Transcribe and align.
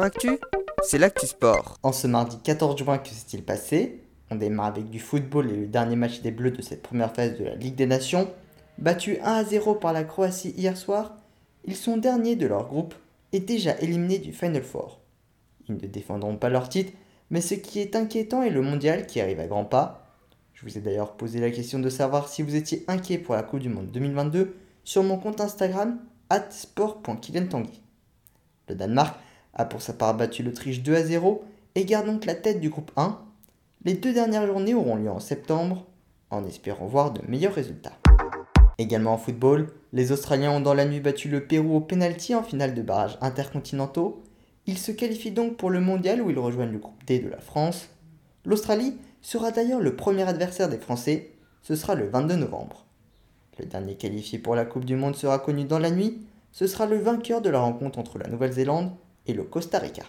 Actu, 0.00 0.38
c'est 0.82 0.96
l'actu 0.96 1.26
sport. 1.26 1.76
En 1.82 1.92
ce 1.92 2.06
mardi 2.06 2.38
14 2.42 2.78
juin, 2.78 2.96
que 2.96 3.10
s'est-il 3.10 3.44
passé? 3.44 4.02
On 4.30 4.36
démarre 4.36 4.66
avec 4.66 4.88
du 4.88 4.98
football 4.98 5.50
et 5.50 5.56
le 5.56 5.66
dernier 5.66 5.96
match 5.96 6.22
des 6.22 6.30
Bleus 6.30 6.52
de 6.52 6.62
cette 6.62 6.82
première 6.82 7.14
phase 7.14 7.38
de 7.38 7.44
la 7.44 7.54
Ligue 7.56 7.74
des 7.74 7.84
Nations. 7.84 8.30
Battus 8.78 9.18
1 9.22 9.32
à 9.32 9.44
0 9.44 9.74
par 9.74 9.92
la 9.92 10.04
Croatie 10.04 10.54
hier 10.56 10.78
soir, 10.78 11.16
ils 11.64 11.76
sont 11.76 11.98
derniers 11.98 12.36
de 12.36 12.46
leur 12.46 12.68
groupe 12.68 12.94
et 13.32 13.40
déjà 13.40 13.78
éliminés 13.80 14.18
du 14.18 14.32
Final 14.32 14.62
Four. 14.62 15.00
Ils 15.68 15.74
ne 15.74 15.86
défendront 15.86 16.36
pas 16.36 16.48
leur 16.48 16.70
titre, 16.70 16.92
mais 17.28 17.42
ce 17.42 17.54
qui 17.54 17.78
est 17.78 17.94
inquiétant 17.94 18.42
est 18.42 18.50
le 18.50 18.62
mondial 18.62 19.06
qui 19.06 19.20
arrive 19.20 19.40
à 19.40 19.46
grands 19.46 19.66
pas. 19.66 20.06
Je 20.54 20.64
vous 20.64 20.78
ai 20.78 20.80
d'ailleurs 20.80 21.12
posé 21.16 21.38
la 21.38 21.50
question 21.50 21.78
de 21.78 21.90
savoir 21.90 22.28
si 22.28 22.42
vous 22.42 22.56
étiez 22.56 22.82
inquiet 22.88 23.18
pour 23.18 23.34
la 23.34 23.42
Coupe 23.42 23.60
du 23.60 23.68
Monde 23.68 23.90
2022 23.90 24.56
sur 24.84 25.02
mon 25.02 25.18
compte 25.18 25.42
Instagram 25.42 25.98
sport.kyliantanguy. 26.48 27.82
Le 28.68 28.74
Danemark 28.74 29.18
a 29.54 29.64
pour 29.64 29.82
sa 29.82 29.92
part 29.92 30.16
battu 30.16 30.42
l'Autriche 30.42 30.82
2 30.82 30.94
à 30.94 31.02
0 31.02 31.44
et 31.74 31.84
garde 31.84 32.06
donc 32.06 32.24
la 32.24 32.34
tête 32.34 32.60
du 32.60 32.70
groupe 32.70 32.90
1. 32.96 33.18
Les 33.84 33.94
deux 33.94 34.12
dernières 34.12 34.46
journées 34.46 34.74
auront 34.74 34.96
lieu 34.96 35.10
en 35.10 35.20
septembre, 35.20 35.84
en 36.30 36.44
espérant 36.46 36.86
voir 36.86 37.12
de 37.12 37.20
meilleurs 37.28 37.54
résultats. 37.54 37.98
Également 38.78 39.14
en 39.14 39.18
football, 39.18 39.68
les 39.92 40.12
Australiens 40.12 40.52
ont 40.52 40.60
dans 40.60 40.74
la 40.74 40.86
nuit 40.86 41.00
battu 41.00 41.28
le 41.28 41.46
Pérou 41.46 41.76
au 41.76 41.80
pénalty 41.80 42.34
en 42.34 42.42
finale 42.42 42.74
de 42.74 42.82
barrage 42.82 43.18
intercontinentaux. 43.20 44.22
Ils 44.66 44.78
se 44.78 44.92
qualifient 44.92 45.32
donc 45.32 45.56
pour 45.56 45.70
le 45.70 45.80
mondial 45.80 46.22
où 46.22 46.30
ils 46.30 46.38
rejoignent 46.38 46.72
le 46.72 46.78
groupe 46.78 47.04
D 47.06 47.18
de 47.18 47.28
la 47.28 47.40
France. 47.40 47.88
L'Australie 48.44 48.96
sera 49.20 49.50
d'ailleurs 49.50 49.80
le 49.80 49.94
premier 49.94 50.22
adversaire 50.22 50.68
des 50.68 50.78
Français, 50.78 51.32
ce 51.62 51.76
sera 51.76 51.94
le 51.94 52.08
22 52.08 52.36
novembre. 52.36 52.86
Le 53.58 53.66
dernier 53.66 53.94
qualifié 53.94 54.38
pour 54.38 54.54
la 54.54 54.64
Coupe 54.64 54.84
du 54.84 54.96
Monde 54.96 55.14
sera 55.14 55.38
connu 55.38 55.64
dans 55.64 55.78
la 55.78 55.90
nuit, 55.90 56.26
ce 56.50 56.66
sera 56.66 56.86
le 56.86 56.98
vainqueur 56.98 57.40
de 57.40 57.50
la 57.50 57.60
rencontre 57.60 57.98
entre 57.98 58.18
la 58.18 58.28
Nouvelle-Zélande 58.28 58.92
et 59.26 59.32
le 59.32 59.44
Costa 59.44 59.78
Rica. 59.78 60.02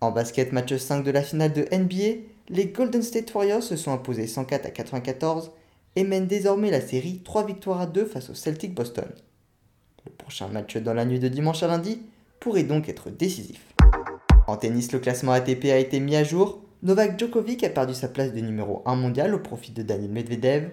En 0.00 0.10
basket 0.10 0.52
match 0.52 0.74
5 0.74 1.02
de 1.02 1.10
la 1.10 1.22
finale 1.22 1.52
de 1.52 1.66
NBA, 1.72 2.20
les 2.48 2.66
Golden 2.66 3.02
State 3.02 3.32
Warriors 3.34 3.62
se 3.62 3.76
sont 3.76 3.92
imposés 3.92 4.26
104 4.26 4.66
à 4.66 4.70
94 4.70 5.52
et 5.96 6.04
mènent 6.04 6.26
désormais 6.26 6.70
la 6.70 6.80
série 6.80 7.22
3 7.24 7.46
victoires 7.46 7.80
à 7.80 7.86
2 7.86 8.04
face 8.04 8.30
au 8.30 8.34
Celtic 8.34 8.74
Boston. 8.74 9.08
Le 10.04 10.12
prochain 10.12 10.48
match 10.48 10.76
dans 10.76 10.94
la 10.94 11.04
nuit 11.04 11.20
de 11.20 11.28
dimanche 11.28 11.62
à 11.62 11.68
lundi 11.68 12.02
pourrait 12.40 12.64
donc 12.64 12.88
être 12.88 13.10
décisif. 13.10 13.74
En 14.46 14.56
tennis, 14.56 14.92
le 14.92 14.98
classement 14.98 15.32
ATP 15.32 15.66
a 15.66 15.78
été 15.78 16.00
mis 16.00 16.16
à 16.16 16.24
jour. 16.24 16.62
Novak 16.82 17.18
Djokovic 17.18 17.64
a 17.64 17.70
perdu 17.70 17.94
sa 17.94 18.08
place 18.08 18.34
de 18.34 18.40
numéro 18.40 18.82
1 18.84 18.96
mondial 18.96 19.34
au 19.34 19.38
profit 19.38 19.72
de 19.72 19.82
Daniel 19.82 20.10
Medvedev. 20.10 20.70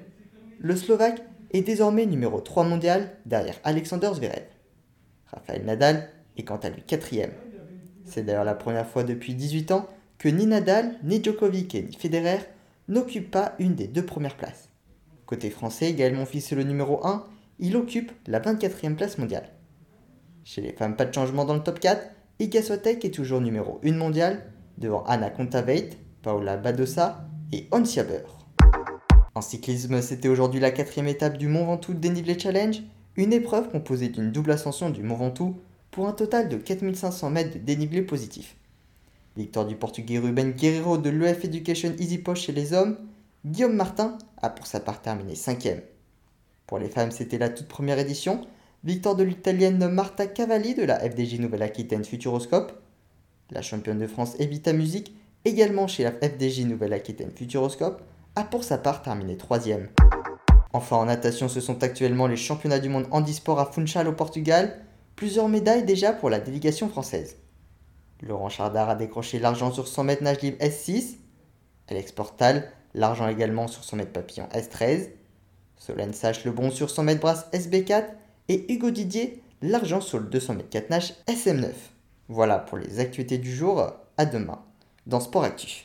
Le 0.60 0.76
Slovaque 0.76 1.22
est 1.52 1.62
désormais 1.62 2.06
numéro 2.06 2.42
3 2.42 2.66
mondial 2.66 3.12
derrière 3.26 3.56
Alexander 3.64 4.12
Zverev. 4.14 4.44
Rafael 5.28 5.64
Nadal 5.64 6.10
est 6.36 6.44
quant 6.44 6.58
à 6.58 6.70
lui 6.70 6.82
quatrième. 6.82 7.32
C'est 8.06 8.24
d'ailleurs 8.24 8.44
la 8.44 8.56
première 8.56 8.88
fois 8.88 9.04
depuis 9.04 9.36
18 9.36 9.72
ans 9.72 9.88
que 10.18 10.30
ni 10.30 10.46
Nadal, 10.46 10.96
ni 11.04 11.24
Djokovic 11.24 11.76
et 11.76 11.84
ni 11.84 11.94
Federer 11.94 12.40
n'occupent 12.88 13.32
pas 13.32 13.56
une 13.60 13.76
des 13.76 13.88
deux 13.88 14.06
premières 14.06 14.38
places. 14.38 14.70
Côté 15.26 15.50
français, 15.50 15.94
Gaël 15.94 16.14
Monfils 16.14 16.52
est 16.52 16.56
le 16.56 16.64
numéro 16.64 17.06
1, 17.06 17.26
il 17.60 17.78
occupe 17.78 18.12
la 18.28 18.40
24e 18.40 18.96
place 18.96 19.18
mondiale. 19.18 19.50
Chez 20.44 20.62
les 20.62 20.74
femmes, 20.74 20.96
pas 20.96 21.06
de 21.06 21.14
changement 21.14 21.46
dans 21.46 21.54
le 21.54 21.64
top 21.64 21.80
4, 21.80 22.02
Iga 22.40 22.62
Swiatek 22.62 23.06
est 23.06 23.14
toujours 23.14 23.40
numéro 23.40 23.80
1 23.84 23.94
mondiale, 23.94 24.52
devant 24.78 25.04
Anna 25.04 25.30
Kontaveit, 25.30 25.92
Paola 26.22 26.58
Badosa 26.58 27.28
et 27.52 27.68
Ons 27.72 27.86
Jabeur. 27.86 28.40
En 29.34 29.42
cyclisme, 29.42 30.02
c'était 30.02 30.28
aujourd'hui 30.28 30.60
la 30.60 30.72
quatrième 30.72 31.08
étape 31.08 31.38
du 31.38 31.48
Mont 31.48 31.66
Ventoux 31.66 31.94
Dénivelé 31.94 32.38
Challenge, 32.38 32.82
une 33.16 33.32
épreuve 33.32 33.70
composée 33.70 34.10
d'une 34.10 34.32
double 34.32 34.52
ascension 34.52 34.90
du 34.90 35.04
Mont 35.04 35.16
Ventoux 35.16 35.56
pour 35.92 36.08
un 36.08 36.14
total 36.14 36.50
de 36.50 36.58
4500 36.58 37.30
mètres 37.30 37.54
de 37.54 37.60
dénivelé 37.60 38.02
positif. 38.02 38.56
Victoire 39.38 39.66
du 39.66 39.76
portugais 39.76 40.20
Ruben 40.20 40.52
Guerrero 40.52 40.98
de 40.98 41.10
l'EF 41.10 41.46
Education 41.46 41.94
Easy 42.00 42.18
Post 42.18 42.44
chez 42.44 42.52
les 42.54 42.74
hommes, 42.74 42.98
Guillaume 43.46 43.76
Martin 43.76 44.18
a 44.42 44.50
pour 44.50 44.68
sa 44.68 44.80
part 44.80 45.02
terminé 45.02 45.36
5 45.36 45.68
Pour 46.68 46.80
les 46.80 46.90
femmes, 46.90 47.12
c'était 47.12 47.38
la 47.38 47.50
toute 47.50 47.68
première 47.68 48.00
édition. 48.00 48.42
Victoire 48.84 49.16
de 49.16 49.24
l'italienne 49.24 49.88
Marta 49.88 50.28
Cavalli 50.28 50.74
de 50.74 50.84
la 50.84 51.00
FDJ 51.00 51.40
Nouvelle-Aquitaine 51.40 52.06
Futuroscope. 52.06 52.72
La 53.52 53.62
championne 53.62 54.00
de 54.00 54.08
France 54.08 54.36
Evita 54.40 54.74
Music, 54.74 55.14
également 55.44 55.88
chez 55.88 56.04
la 56.04 56.12
FDJ 56.12 56.66
Nouvelle-Aquitaine 56.66 57.32
Futuroscope, 57.36 58.02
a 58.36 58.44
pour 58.44 58.64
sa 58.64 58.78
part 58.78 59.02
terminé 59.02 59.38
3 59.38 59.60
Enfin, 60.74 60.96
en 60.96 61.06
natation, 61.06 61.50
ce 61.50 61.60
sont 61.60 61.84
actuellement 61.84 62.28
les 62.28 62.38
championnats 62.38 62.80
du 62.80 62.90
monde 62.90 63.08
handisport 63.12 63.60
à 63.60 63.66
Funchal 63.66 64.08
au 64.08 64.14
Portugal. 64.14 64.80
Plusieurs 65.22 65.50
médailles 65.50 65.86
déjà 65.86 66.14
pour 66.14 66.32
la 66.32 66.40
délégation 66.40 66.90
française. 66.90 67.36
Laurent 68.24 68.50
Chardard 68.50 68.90
a 68.90 68.96
décroché 68.96 69.38
l'argent 69.38 69.72
sur 69.72 69.88
100 69.88 70.06
mètres 70.06 70.24
nage 70.24 70.42
libre 70.42 70.58
S6. 70.58 71.18
Alex 71.90 72.12
Portal, 72.12 72.72
l'argent 72.96 73.28
également 73.28 73.68
sur 73.68 73.84
100 73.84 73.98
mètres 73.98 74.14
papillon 74.14 74.48
S13. 74.52 75.10
Solène 75.78 76.14
Sache 76.14 76.44
le 76.44 76.52
bon 76.52 76.72
sur 76.72 76.90
100 76.90 77.04
mètres 77.04 77.22
brasse 77.22 77.46
SB4. 77.54 78.06
Et 78.50 78.74
Hugo 78.74 78.90
Didier, 78.90 79.44
l'argent 79.62 80.02
sur 80.02 80.18
le 80.18 80.26
200 80.26 80.56
mètres 80.56 80.70
4 80.72 80.90
nage 80.90 81.14
SM9. 81.28 81.70
Voilà 82.28 82.58
pour 82.58 82.80
les 82.80 83.00
actualités 83.00 83.38
du 83.38 83.56
jour. 83.56 83.92
À 84.18 84.26
demain 84.26 84.60
dans 85.06 85.20
Sport 85.20 85.44
Actif. 85.44 85.78